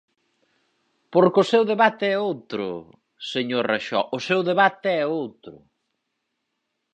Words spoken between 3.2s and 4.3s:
señor Raxó, o